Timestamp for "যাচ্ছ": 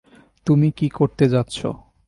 1.29-1.57